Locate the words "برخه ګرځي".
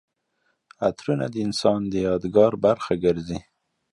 2.65-3.39